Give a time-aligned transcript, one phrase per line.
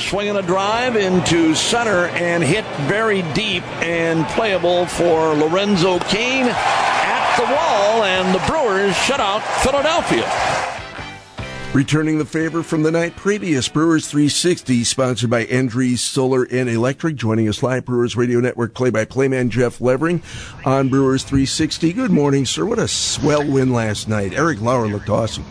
[0.00, 7.36] swinging a drive into center and hit very deep and playable for Lorenzo Cain at
[7.36, 10.28] the wall, and the Brewers shut out Philadelphia.
[11.72, 17.14] Returning the favor from the night previous, Brewers 360, sponsored by Andrews Solar and Electric.
[17.14, 20.20] Joining us live, Brewers Radio Network play-by-play man Jeff Levering
[20.64, 21.92] on Brewers 360.
[21.92, 22.64] Good morning, sir.
[22.64, 24.32] What a swell win last night.
[24.32, 25.44] Eric Lauer looked awesome.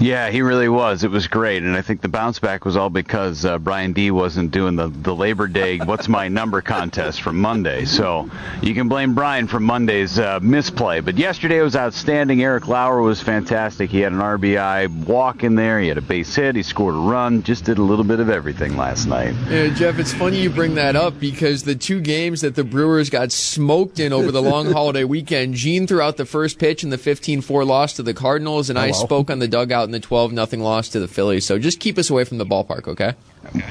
[0.00, 1.02] Yeah, he really was.
[1.02, 4.10] It was great, and I think the bounce back was all because uh, Brian D
[4.12, 7.84] wasn't doing the the Labor Day "What's my number" contest from Monday.
[7.84, 8.30] So
[8.62, 11.00] you can blame Brian for Monday's uh, misplay.
[11.00, 12.42] But yesterday was outstanding.
[12.42, 13.90] Eric Lauer was fantastic.
[13.90, 15.80] He had an RBI walk in there.
[15.80, 16.54] He had a base hit.
[16.54, 17.42] He scored a run.
[17.42, 19.34] Just did a little bit of everything last night.
[19.48, 23.10] Yeah, Jeff, it's funny you bring that up because the two games that the Brewers
[23.10, 26.90] got smoked in over the long holiday weekend, Gene threw out the first pitch in
[26.90, 30.32] the 15-4 loss to the Cardinals, and I spoke on the dugout in the 12
[30.32, 31.44] nothing loss to the Phillies.
[31.44, 33.14] So just keep us away from the ballpark, okay?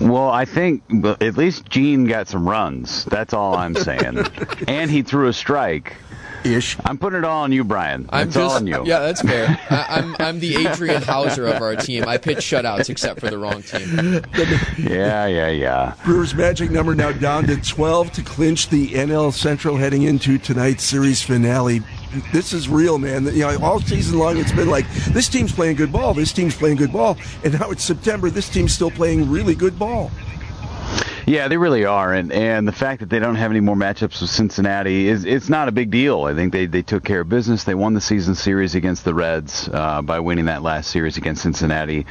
[0.01, 0.83] Well, I think
[1.21, 3.05] at least Gene got some runs.
[3.05, 4.19] That's all I'm saying.
[4.67, 5.95] and he threw a strike.
[6.43, 6.77] Ish.
[6.85, 8.03] I'm putting it all on you, Brian.
[8.03, 8.85] That's I'm just, all on you.
[8.85, 9.59] Yeah, that's fair.
[9.69, 12.05] I, am I'm, I'm the Adrian Houser of our team.
[12.07, 14.21] I pitch shutouts except for the wrong team.
[14.77, 15.95] yeah, yeah, yeah.
[16.05, 20.83] Brewers' magic number now down to 12 to clinch the NL Central heading into tonight's
[20.83, 21.81] series finale
[22.31, 23.25] this is real, man.
[23.25, 26.55] You know, all season long it's been like this team's playing good ball, this team's
[26.55, 28.29] playing good ball, and now it's September.
[28.29, 30.11] This team's still playing really good ball.
[31.29, 34.21] Yeah, they really are, and and the fact that they don't have any more matchups
[34.21, 36.23] with Cincinnati is it's not a big deal.
[36.23, 37.65] I think they, they took care of business.
[37.65, 41.41] They won the season series against the Reds uh, by winning that last series against
[41.41, 42.05] Cincinnati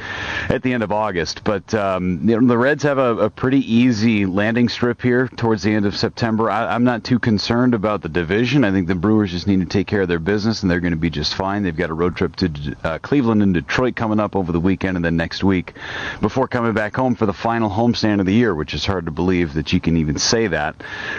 [0.49, 1.43] at the end of August.
[1.43, 5.63] But um, you know, the Reds have a, a, pretty easy landing strip here towards
[5.63, 6.51] the end of September.
[6.51, 8.63] I, am not too concerned about the division.
[8.63, 10.93] I think the Brewers just need to take care of their business, and they're going
[10.93, 11.63] to be just fine.
[11.63, 14.95] They've got a road trip to uh, Cleveland and Detroit coming up over the weekend,
[14.95, 15.73] and then next week
[16.21, 19.11] before coming back home for the final homestand of the year, which is hard to
[19.11, 20.75] believe that you can even say that.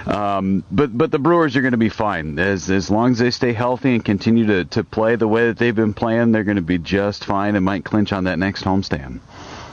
[0.07, 3.31] Um, but but the Brewers are going to be fine as as long as they
[3.31, 6.33] stay healthy and continue to, to play the way that they've been playing.
[6.33, 9.21] They're going to be just fine and might clinch on that next homestand.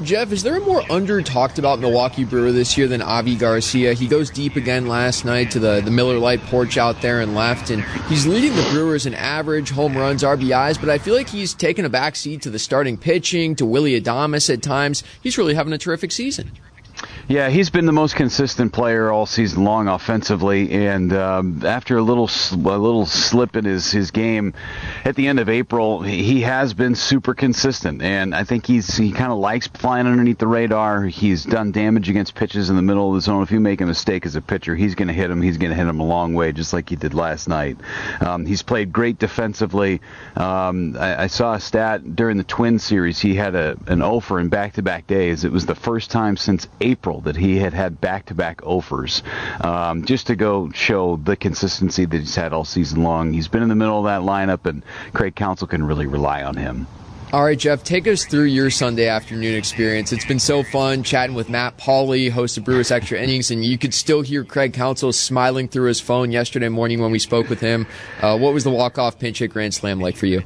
[0.03, 3.93] Jeff, is there a more under talked about Milwaukee Brewer this year than Avi Garcia?
[3.93, 7.33] He goes deep again last night to the, the Miller Lite porch out there and
[7.33, 11.29] left, and he's leading the Brewers in average, home runs, RBIs, but I feel like
[11.29, 15.01] he's taken a backseat to the starting pitching, to Willie Adames at times.
[15.23, 16.51] He's really having a terrific season.
[17.27, 22.01] Yeah, he's been the most consistent player all season long offensively, and um, after a
[22.03, 24.53] little a little slip in his, his game
[25.03, 29.11] at the end of April, he has been super consistent, and I think he's he
[29.11, 31.05] kind of likes flying underneath the radar.
[31.05, 33.41] He's done damage against pitches in the middle of the zone.
[33.41, 35.41] If you make a mistake as a pitcher, he's going to hit him.
[35.41, 37.77] He's going to hit him a long way, just like he did last night.
[38.21, 39.99] Um, he's played great defensively.
[40.35, 43.17] Um, I, I, saw a stat during the Twin series.
[43.19, 45.43] He had a an offer in back-to-back days.
[45.43, 49.23] It was the first time since April that he had had back-to-back offers,
[49.61, 53.33] um, just to go show the consistency that he's had all season long.
[53.33, 54.83] He's been in the middle of that lineup, and
[55.13, 56.87] Craig Counsell can really rely on him.
[57.33, 60.13] All right, Jeff, take us through your Sunday afternoon experience.
[60.13, 63.77] It's been so fun chatting with Matt Pauley, host of Brewers Extra Innings, and you
[63.77, 67.59] could still hear Craig Counsell smiling through his phone yesterday morning when we spoke with
[67.59, 67.87] him.
[68.21, 70.43] Uh, what was the walk-off pinch hit grand slam like for you?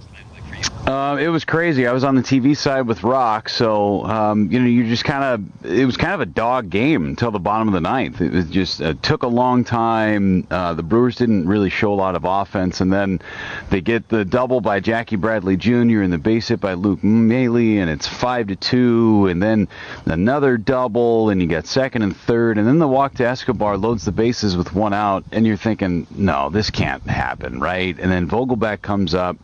[0.90, 1.86] Uh, it was crazy.
[1.86, 5.24] I was on the TV side with Rock, so um, you know, you just kind
[5.24, 8.22] of it was kind of a dog game until the bottom of the ninth.
[8.22, 10.48] It was just it took a long time.
[10.50, 13.22] Uh, the Brewers didn't really show a lot of offense, and then
[13.70, 16.02] they get the double by Jackie Bradley Jr.
[16.02, 19.68] and the base hit by Luke Maile, and it's five to two, and then
[20.08, 24.06] another double, and you get second and third, and then the walk to Escobar loads
[24.06, 27.96] the bases with one out, and you're thinking, no, this can't happen, right?
[28.00, 29.38] And then Vogelbach comes up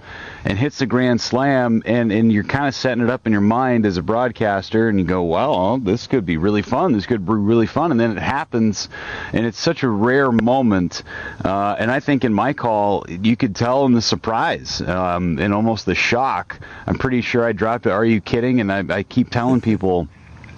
[0.45, 3.41] and hits the grand slam, and, and you're kind of setting it up in your
[3.41, 6.93] mind as a broadcaster, and you go, well, this could be really fun.
[6.93, 7.89] This could be really fun.
[7.91, 8.87] And then it happens,
[9.33, 11.01] and it's such a rare moment.
[11.43, 15.51] Uh, and I think in my call, you could tell in the surprise um, and
[15.53, 16.59] almost the shock.
[16.85, 17.91] I'm pretty sure I dropped it.
[17.91, 18.61] Are you kidding?
[18.61, 20.07] And I, I keep telling people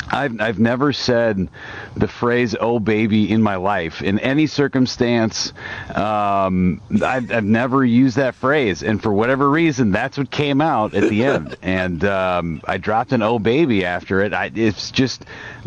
[0.10, 1.50] I've I've never said
[1.96, 5.54] the phrase "oh baby" in my life in any circumstance.
[5.94, 10.94] Um, I've, I've never used that phrase, and for whatever reason, that's what came out
[10.94, 11.58] at the end.
[11.62, 14.34] and um, I dropped an "oh baby" after it.
[14.34, 15.26] I, it's just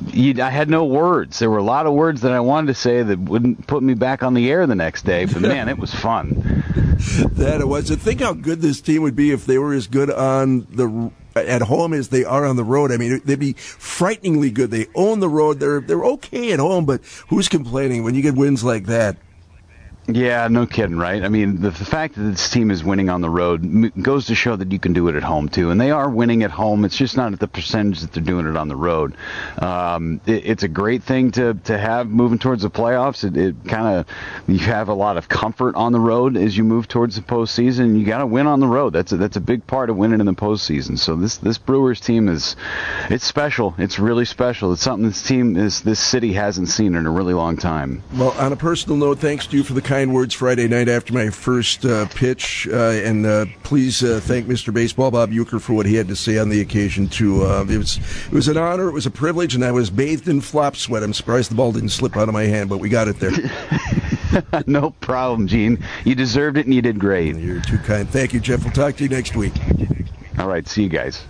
[0.08, 1.38] you, I had no words.
[1.38, 3.94] There were a lot of words that I wanted to say that wouldn't put me
[3.94, 5.26] back on the air the next day.
[5.26, 6.64] But man, it was fun.
[7.32, 7.90] that it was.
[7.90, 11.10] And think how good this team would be if they were as good on the
[11.46, 12.92] at home as they are on the road.
[12.92, 14.70] I mean, they'd be frighteningly good.
[14.70, 15.60] They own the road.
[15.60, 19.16] They're they're okay at home, but who's complaining when you get wins like that?
[20.14, 21.22] Yeah, no kidding, right?
[21.22, 24.34] I mean, the, the, fact that this team is winning on the road goes to
[24.34, 26.84] show that you can do it at home too, and they are winning at home.
[26.84, 29.16] It's just not at the percentage that they're doing it on the road.
[29.58, 33.24] Um, it, it's a great thing to, to have moving towards the playoffs.
[33.24, 34.06] It, it kind of
[34.48, 37.98] you have a lot of comfort on the road as you move towards the postseason.
[37.98, 38.92] You got to win on the road.
[38.92, 40.98] That's a, that's a big part of winning in the postseason.
[40.98, 42.56] So this this Brewers team is
[43.08, 43.74] it's special.
[43.78, 44.72] It's really special.
[44.72, 48.02] It's something this team is this city hasn't seen in a really long time.
[48.14, 50.88] Well, on a personal note, thanks to you for the kind kind words Friday night
[50.88, 54.72] after my first uh, pitch, uh, and uh, please uh, thank Mr.
[54.72, 57.06] Baseball Bob Uecker for what he had to say on the occasion.
[57.06, 59.90] Too, uh, it was it was an honor, it was a privilege, and I was
[59.90, 61.02] bathed in flop sweat.
[61.02, 63.32] I'm surprised the ball didn't slip out of my hand, but we got it there.
[64.66, 65.84] no problem, Gene.
[66.06, 67.36] You deserved it, and you did great.
[67.36, 68.08] You're too kind.
[68.08, 68.64] Thank you, Jeff.
[68.64, 69.52] We'll talk to you next week.
[70.38, 71.26] All right, see you guys.